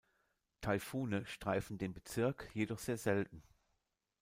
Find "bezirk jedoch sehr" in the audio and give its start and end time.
1.93-2.97